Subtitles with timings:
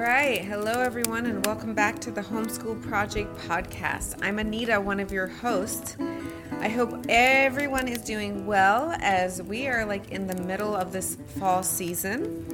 [0.00, 0.44] right.
[0.44, 4.22] Hello, everyone, and welcome back to the Homeschool Project podcast.
[4.22, 5.96] I'm Anita, one of your hosts.
[6.60, 11.16] I hope everyone is doing well as we are like in the middle of this
[11.38, 12.46] fall season.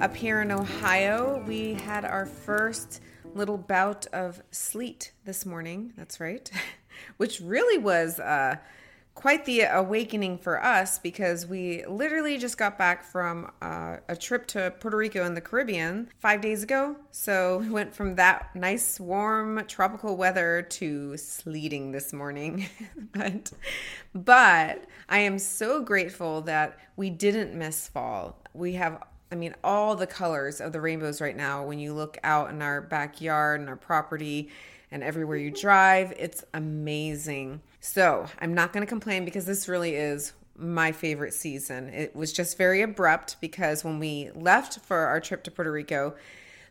[0.00, 3.02] Up here in Ohio, we had our first
[3.34, 5.92] little bout of sleet this morning.
[5.96, 6.48] That's right.
[7.16, 8.56] Which really was uh,
[9.14, 14.46] quite the awakening for us because we literally just got back from uh, a trip
[14.48, 16.96] to Puerto Rico in the Caribbean five days ago.
[17.10, 22.66] So we went from that nice, warm, tropical weather to sleeting this morning.
[23.12, 23.52] but,
[24.14, 28.42] but I am so grateful that we didn't miss fall.
[28.52, 32.18] We have I mean, all the colors of the rainbows right now when you look
[32.22, 34.48] out in our backyard and our property
[34.94, 36.14] and everywhere you drive.
[36.16, 37.60] It's amazing.
[37.80, 41.88] So I'm not going to complain because this really is my favorite season.
[41.88, 46.14] It was just very abrupt because when we left for our trip to Puerto Rico,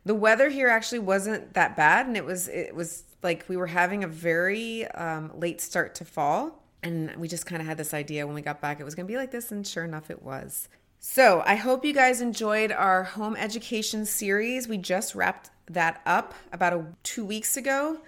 [0.06, 3.68] the weather here actually wasn't that bad, and it was it was like we were
[3.68, 7.94] having a very um, late start to fall, and we just kind of had this
[7.94, 10.10] idea when we got back it was going to be like this, and sure enough,
[10.10, 10.70] it was.
[11.00, 14.70] So I hope you guys enjoyed our home education series.
[14.70, 18.00] We just wrapped that up about a, two weeks ago.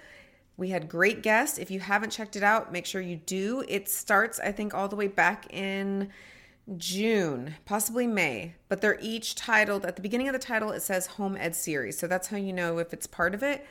[0.58, 1.58] We had great guests.
[1.58, 3.64] If you haven't checked it out, make sure you do.
[3.68, 6.12] It starts, I think, all the way back in
[6.78, 11.06] June, possibly May, but they're each titled at the beginning of the title, it says
[11.08, 11.98] Home Ed Series.
[12.00, 13.66] So that's how you know if it's part of it.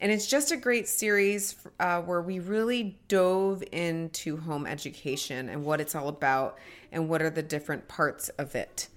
[0.00, 5.64] And it's just a great series uh, where we really dove into home education and
[5.64, 6.58] what it's all about
[6.92, 8.88] and what are the different parts of it.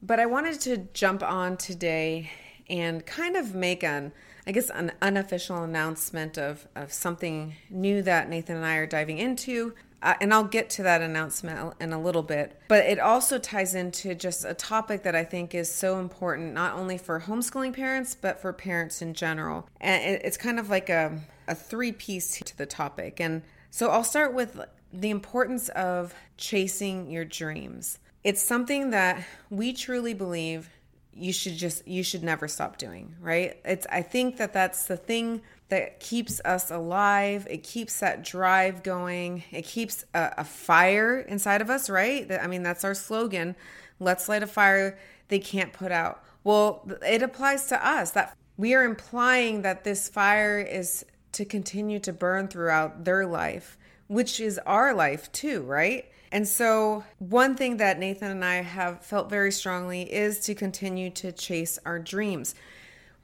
[0.00, 2.30] But I wanted to jump on today
[2.68, 4.12] and kind of make an
[4.48, 9.18] I guess an unofficial announcement of of something new that Nathan and I are diving
[9.18, 9.74] into.
[10.02, 12.60] Uh, and I'll get to that announcement in a little bit.
[12.68, 16.74] But it also ties into just a topic that I think is so important, not
[16.74, 19.68] only for homeschooling parents, but for parents in general.
[19.80, 23.20] And it's kind of like a, a three piece to the topic.
[23.20, 24.60] And so I'll start with
[24.92, 27.98] the importance of chasing your dreams.
[28.22, 30.70] It's something that we truly believe
[31.16, 33.58] you should just you should never stop doing right?
[33.64, 37.46] It's i think that that's the thing that keeps us alive.
[37.50, 39.42] It keeps that drive going.
[39.50, 42.30] It keeps a, a fire inside of us right?
[42.30, 43.56] I mean that's our slogan.
[43.98, 46.22] Let's light a fire they can't put out.
[46.44, 51.98] Well it applies to us that we are implying that this fire is to continue
[52.00, 53.78] to burn throughout their life
[54.08, 59.04] which is our life too right and so, one thing that Nathan and I have
[59.04, 62.54] felt very strongly is to continue to chase our dreams,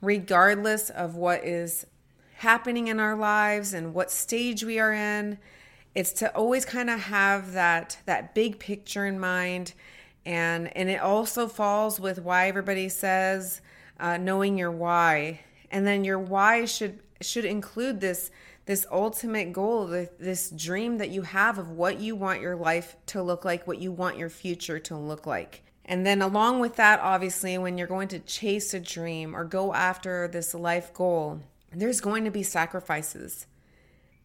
[0.01, 1.87] regardless of what is
[2.37, 5.39] happening in our lives and what stage we are in.
[5.95, 9.75] It's to always kind of have that that big picture in mind,
[10.25, 13.61] and and it also falls with why everybody says
[13.99, 15.41] uh, knowing your why,
[15.71, 18.31] and then your why should should include this
[18.65, 23.23] this ultimate goal, this dream that you have of what you want your life to
[23.23, 25.65] look like, what you want your future to look like.
[25.85, 29.75] And then, along with that, obviously, when you're going to chase a dream or go
[29.75, 31.41] after this life goal,
[31.73, 33.47] there's going to be sacrifices.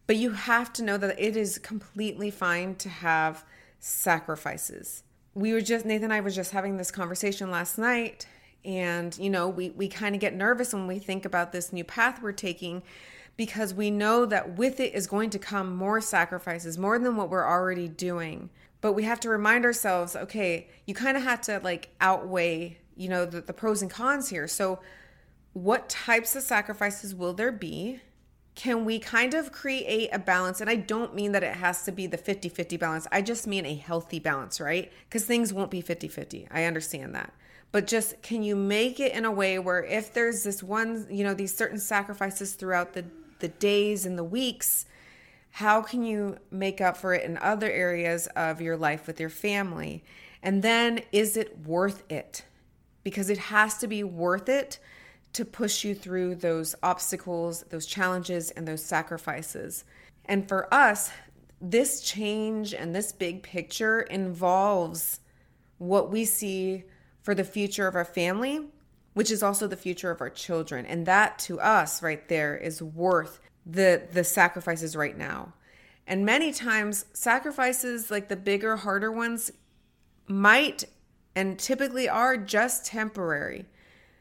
[0.06, 3.44] But you have to know that it is completely fine to have
[3.80, 5.02] sacrifices.
[5.34, 8.26] We were just, Nathan and I were just having this conversation last night.
[8.64, 11.84] And, you know, we, we kind of get nervous when we think about this new
[11.84, 12.82] path we're taking
[13.38, 17.30] because we know that with it is going to come more sacrifices, more than what
[17.30, 18.50] we're already doing.
[18.80, 23.08] But we have to remind ourselves okay, you kind of have to like outweigh, you
[23.08, 24.48] know, the, the pros and cons here.
[24.48, 24.80] So,
[25.52, 28.00] what types of sacrifices will there be?
[28.56, 30.60] Can we kind of create a balance?
[30.60, 33.06] And I don't mean that it has to be the 50 50 balance.
[33.12, 34.92] I just mean a healthy balance, right?
[35.08, 36.48] Because things won't be 50 50.
[36.50, 37.32] I understand that
[37.70, 41.22] but just can you make it in a way where if there's this one you
[41.22, 43.04] know these certain sacrifices throughout the
[43.40, 44.86] the days and the weeks,
[45.50, 49.30] how can you make up for it in other areas of your life with your
[49.30, 50.04] family?
[50.42, 52.44] And then is it worth it?
[53.02, 54.78] Because it has to be worth it
[55.32, 59.84] to push you through those obstacles, those challenges, and those sacrifices.
[60.24, 61.10] And for us,
[61.60, 65.20] this change and this big picture involves
[65.78, 66.84] what we see
[67.22, 68.60] for the future of our family
[69.18, 70.86] which is also the future of our children.
[70.86, 75.54] And that to us right there is worth the the sacrifices right now.
[76.06, 79.50] And many times sacrifices like the bigger harder ones
[80.28, 80.84] might
[81.34, 83.64] and typically are just temporary.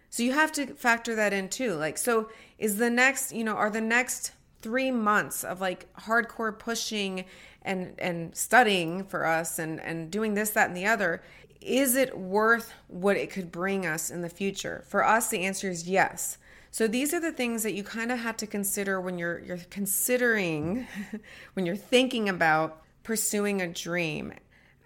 [0.09, 1.75] So you have to factor that in too.
[1.75, 4.31] Like so is the next, you know, are the next
[4.63, 7.25] 3 months of like hardcore pushing
[7.61, 11.21] and and studying for us and and doing this that and the other
[11.67, 14.83] is it worth what it could bring us in the future?
[14.87, 16.37] For us, the answer is yes.
[16.71, 19.59] So these are the things that you kind of have to consider when you're you're
[19.69, 20.87] considering
[21.53, 24.33] when you're thinking about pursuing a dream.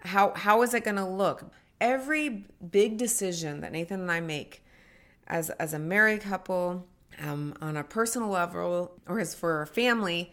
[0.00, 1.44] How how is it going to look?
[1.80, 4.64] Every big decision that Nathan and I make
[5.26, 6.86] as as a married couple,
[7.20, 10.32] um, on a personal level, or as for our family,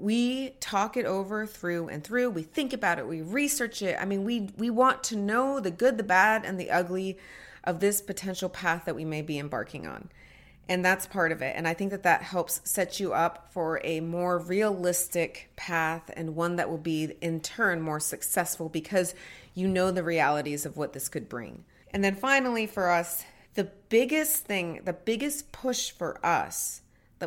[0.00, 2.30] we talk it over through and through.
[2.30, 3.06] We think about it.
[3.06, 3.96] We research it.
[4.00, 7.18] I mean, we we want to know the good, the bad, and the ugly
[7.64, 10.10] of this potential path that we may be embarking on.
[10.68, 11.54] And that's part of it.
[11.56, 16.34] And I think that that helps set you up for a more realistic path and
[16.34, 19.14] one that will be, in turn, more successful because
[19.54, 21.64] you know the realities of what this could bring.
[21.90, 23.24] And then finally, for us,
[23.54, 26.80] the biggest thing, the biggest push for us,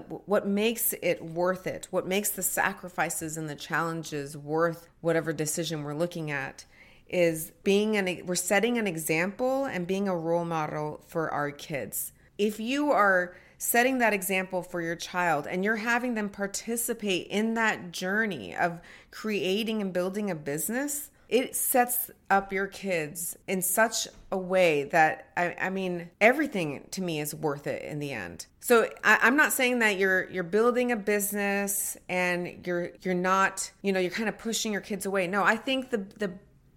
[0.07, 5.83] what makes it worth it, what makes the sacrifices and the challenges worth whatever decision
[5.83, 6.65] we're looking at,
[7.09, 12.11] is being an we're setting an example and being a role model for our kids.
[12.37, 17.55] If you are setting that example for your child and you're having them participate in
[17.55, 18.79] that journey of
[19.09, 25.29] creating and building a business, it sets up your kids in such a way that
[25.35, 28.45] I, I, mean everything to me is worth it in the end.
[28.59, 33.71] So I, i'm not saying that you're you're building a business and you're you're not
[33.81, 35.27] you know you're kind of pushing your kids away.
[35.27, 36.31] No i think the the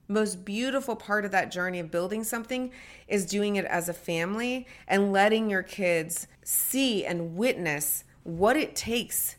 [0.08, 2.73] most beautiful part of that journey of building something
[3.06, 8.75] is doing it as a family and letting your kids see and witness what it
[8.75, 9.37] takes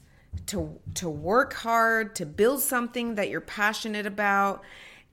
[0.47, 4.63] to to work hard to build something that you're passionate about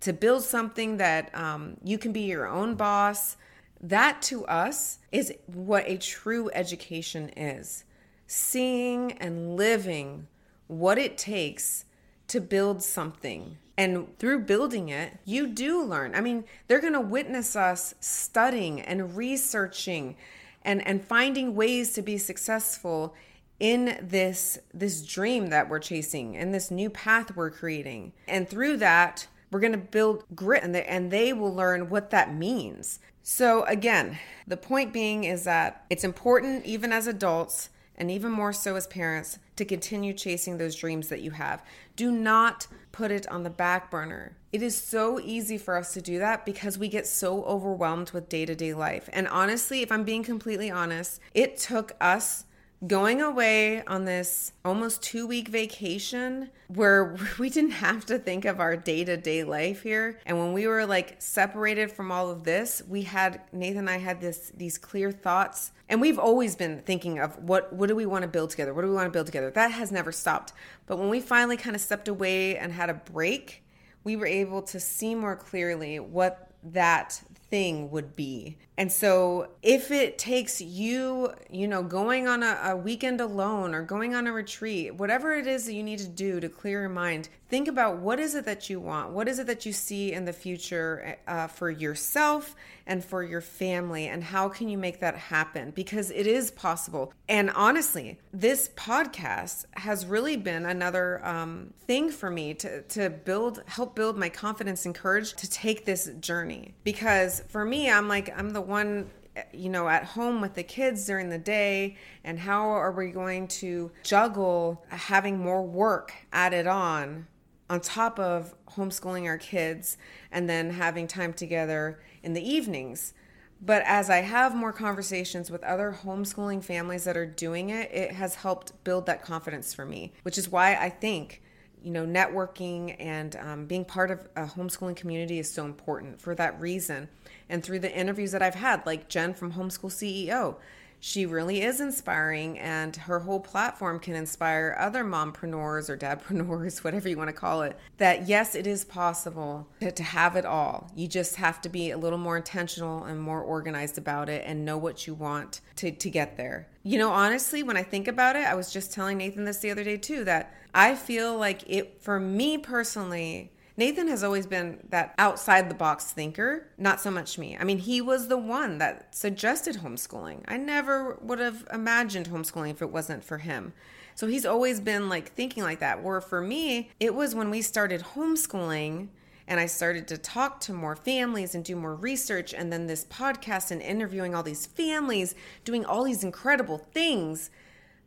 [0.00, 3.36] to build something that um, you can be your own boss
[3.80, 7.84] that to us is what a true education is
[8.26, 10.26] seeing and living
[10.66, 11.84] what it takes
[12.26, 16.14] to build something and through building it, you do learn.
[16.16, 20.16] I mean, they're going to witness us studying and researching
[20.62, 23.14] and and finding ways to be successful
[23.60, 28.12] in this this dream that we're chasing in this new path we're creating.
[28.26, 32.10] And through that, we're going to build grit and they, and they will learn what
[32.10, 33.00] that means.
[33.22, 38.52] So again, the point being is that it's important even as adults and even more
[38.52, 41.62] so as parents to continue chasing those dreams that you have.
[41.96, 44.36] Do not put it on the back burner.
[44.52, 48.28] It is so easy for us to do that because we get so overwhelmed with
[48.28, 49.10] day to day life.
[49.12, 52.44] And honestly, if I'm being completely honest, it took us
[52.86, 58.60] going away on this almost two week vacation where we didn't have to think of
[58.60, 60.20] our day to day life here.
[60.26, 63.98] And when we were like separated from all of this, we had Nathan and I
[63.98, 65.72] had this these clear thoughts.
[65.88, 68.72] And we've always been thinking of what what do we want to build together?
[68.74, 69.50] What do we want to build together?
[69.50, 70.52] That has never stopped.
[70.86, 73.64] But when we finally kind of stepped away and had a break,
[74.04, 78.58] we were able to see more clearly what that thing would be.
[78.76, 83.82] And so if it takes you, you know, going on a, a, weekend alone or
[83.82, 86.88] going on a retreat, whatever it is that you need to do to clear your
[86.88, 89.10] mind, think about what is it that you want?
[89.10, 92.54] What is it that you see in the future uh, for yourself
[92.88, 94.08] and for your family?
[94.08, 95.70] And how can you make that happen?
[95.70, 97.12] Because it is possible.
[97.28, 103.62] And honestly, this podcast has really been another um, thing for me to, to build,
[103.66, 106.74] help build my confidence and courage to take this journey.
[106.82, 109.10] Because for me, I'm like, I'm the one
[109.52, 113.46] you know at home with the kids during the day and how are we going
[113.46, 117.26] to juggle having more work added on
[117.70, 119.96] on top of homeschooling our kids
[120.32, 123.14] and then having time together in the evenings
[123.60, 128.12] but as I have more conversations with other homeschooling families that are doing it, it
[128.12, 131.42] has helped build that confidence for me, which is why I think
[131.82, 136.34] you know, networking and um, being part of a homeschooling community is so important for
[136.34, 137.08] that reason.
[137.48, 140.56] And through the interviews that I've had, like Jen from Homeschool CEO,
[141.00, 147.08] she really is inspiring and her whole platform can inspire other mompreneurs or dadpreneurs whatever
[147.08, 150.90] you want to call it that yes it is possible to, to, have it all.
[150.96, 154.64] You just have to be a little more intentional and more organized about it and
[154.64, 156.68] know what you want to, to get there.
[156.82, 159.70] You know honestly when i think about it i was just telling nathan this the
[159.70, 164.80] other day too that i feel like it for me personally Nathan has always been
[164.88, 167.56] that outside the box thinker, not so much me.
[167.56, 170.42] I mean, he was the one that suggested homeschooling.
[170.48, 173.72] I never would have imagined homeschooling if it wasn't for him.
[174.16, 176.02] So he's always been like thinking like that.
[176.02, 179.10] Where for me, it was when we started homeschooling
[179.46, 183.04] and I started to talk to more families and do more research, and then this
[183.04, 187.48] podcast and interviewing all these families, doing all these incredible things,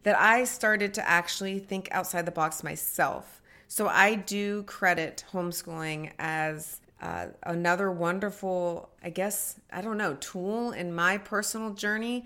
[0.04, 3.41] that I started to actually think outside the box myself.
[3.72, 10.74] So I do credit homeschooling as uh, another wonderful, I guess, I don't know, tool
[10.74, 12.26] in my personal journey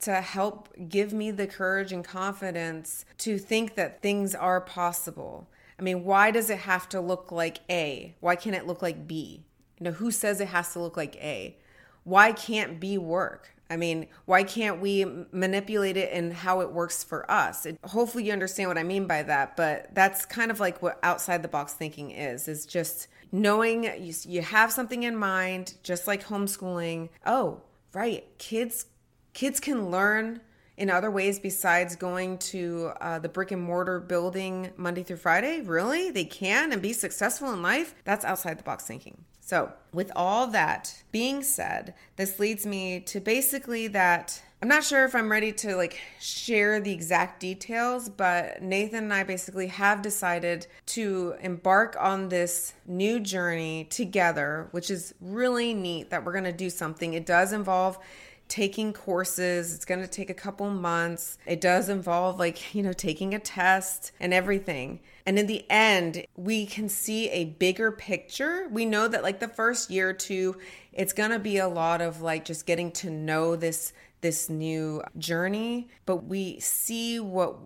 [0.00, 5.46] to help give me the courage and confidence to think that things are possible.
[5.78, 8.14] I mean, why does it have to look like A?
[8.20, 9.44] Why can't it look like B?
[9.78, 11.54] You know, who says it has to look like A?
[12.04, 13.54] Why can't B work?
[13.70, 17.66] I mean, why can't we manipulate it and how it works for us?
[17.66, 20.98] It, hopefully you understand what I mean by that, but that's kind of like what
[21.02, 26.06] outside the box thinking is, is just knowing you, you have something in mind, just
[26.06, 27.10] like homeschooling.
[27.26, 27.60] Oh,
[27.92, 28.24] right.
[28.38, 28.86] Kids,
[29.34, 30.40] kids can learn
[30.78, 35.60] in other ways besides going to uh, the brick and mortar building Monday through Friday?
[35.60, 36.10] Really?
[36.10, 37.94] They can and be successful in life?
[38.04, 39.24] That's outside the box thinking.
[39.48, 45.06] So, with all that being said, this leads me to basically that I'm not sure
[45.06, 50.02] if I'm ready to like share the exact details, but Nathan and I basically have
[50.02, 56.44] decided to embark on this new journey together, which is really neat that we're going
[56.44, 57.14] to do something.
[57.14, 57.98] It does involve
[58.48, 59.74] taking courses.
[59.74, 61.38] It's going to take a couple months.
[61.46, 65.00] It does involve, like, you know, taking a test and everything.
[65.26, 68.68] And in the end, we can see a bigger picture.
[68.70, 70.56] We know that, like, the first year or two,
[70.98, 75.00] it's going to be a lot of like just getting to know this this new
[75.16, 77.56] journey but we see what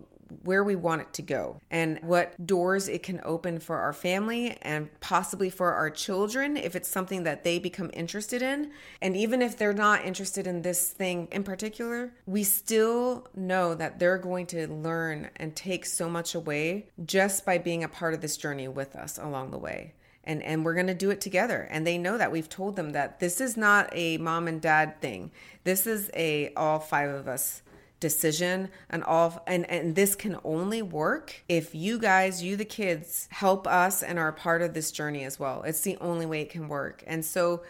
[0.43, 4.57] where we want it to go and what doors it can open for our family
[4.61, 8.71] and possibly for our children if it's something that they become interested in.
[9.01, 13.99] And even if they're not interested in this thing in particular, we still know that
[13.99, 18.21] they're going to learn and take so much away just by being a part of
[18.21, 19.93] this journey with us along the way.
[20.25, 21.67] And and we're going to do it together.
[21.69, 22.31] And they know that.
[22.31, 25.31] We've told them that this is not a mom and dad thing.
[25.65, 27.61] This is a all five of us
[28.03, 33.29] decision and all and and this can only work if you guys you the kids
[33.31, 35.63] help us and are part of this journey as well.
[35.63, 37.01] It's the only way it can work.
[37.07, 37.63] And so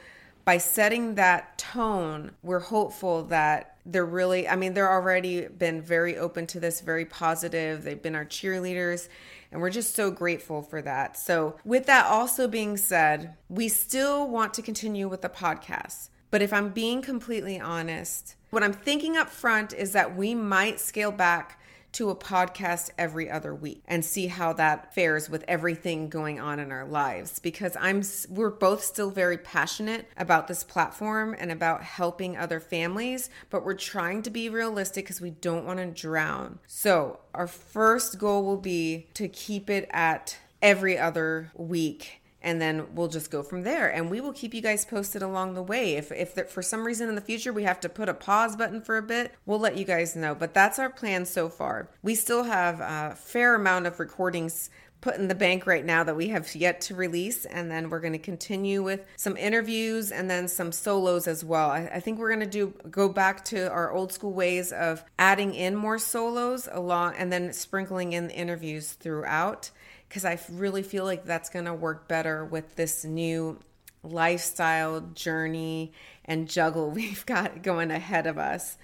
[0.43, 6.17] by setting that tone we're hopeful that they're really i mean they're already been very
[6.17, 7.83] open to this very positive.
[7.83, 9.09] They've been our cheerleaders
[9.51, 11.15] and we're just so grateful for that.
[11.15, 16.41] So with that also being said we still want to continue with the podcast but
[16.41, 21.11] if i'm being completely honest what I'm thinking up front is that we might scale
[21.11, 21.59] back
[21.93, 26.59] to a podcast every other week and see how that fares with everything going on
[26.59, 31.81] in our lives because I'm we're both still very passionate about this platform and about
[31.81, 36.59] helping other families but we're trying to be realistic cuz we don't want to drown.
[36.67, 42.93] So, our first goal will be to keep it at every other week and then
[42.93, 43.89] we'll just go from there.
[43.89, 45.95] And we will keep you guys posted along the way.
[45.95, 48.55] If if there, for some reason in the future we have to put a pause
[48.55, 50.35] button for a bit we'll let you guys know.
[50.35, 51.89] But that's our plan so far.
[52.01, 54.69] We still have a fair amount of recordings
[55.03, 57.43] put in the bank right now that we have yet to release.
[57.43, 61.69] And then we're going to continue with some interviews and then some solos as well.
[61.69, 65.03] I, I think we're going to do go back to our old school ways of
[65.19, 69.71] adding in more solos along and then sprinkling in interviews throughout
[70.13, 73.57] because I really feel like that's going to work better with this new
[74.03, 75.91] lifestyle journey
[76.23, 78.77] and juggle we've got going ahead of us.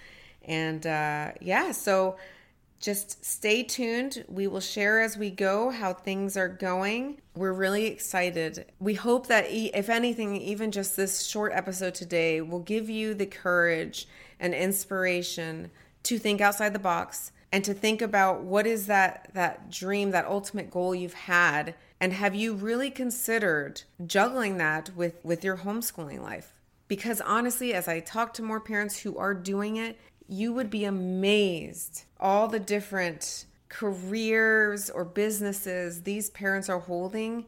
[0.43, 2.17] And uh, yeah, so
[2.79, 4.25] just stay tuned.
[4.27, 7.21] We will share as we go how things are going.
[7.35, 8.65] We're really excited.
[8.79, 13.27] We hope that, if anything, even just this short episode today will give you the
[13.27, 14.07] courage
[14.39, 15.69] and inspiration
[16.03, 20.25] to think outside the box and to think about what is that that dream that
[20.25, 26.21] ultimate goal you've had and have you really considered juggling that with with your homeschooling
[26.21, 26.53] life
[26.87, 30.85] because honestly as i talk to more parents who are doing it you would be
[30.85, 37.45] amazed all the different careers or businesses these parents are holding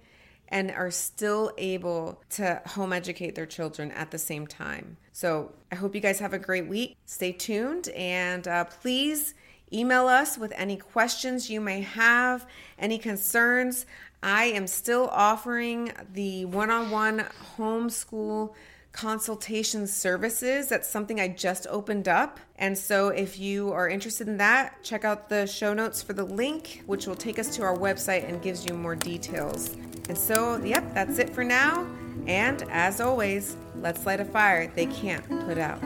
[0.52, 4.98] and are still able to home educate their children at the same time.
[5.14, 6.98] So, I hope you guys have a great week.
[7.06, 9.34] Stay tuned and uh, please
[9.74, 12.46] Email us with any questions you may have,
[12.78, 13.86] any concerns.
[14.22, 17.26] I am still offering the one on one
[17.58, 18.54] homeschool
[18.92, 20.68] consultation services.
[20.68, 22.40] That's something I just opened up.
[22.58, 26.26] And so, if you are interested in that, check out the show notes for the
[26.26, 29.76] link, which will take us to our website and gives you more details.
[30.10, 31.88] And so, yep, that's it for now.
[32.28, 35.82] And as always, let's light a fire they can't put out.